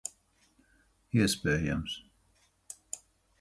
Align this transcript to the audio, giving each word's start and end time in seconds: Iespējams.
Iespējams. 1.19 1.99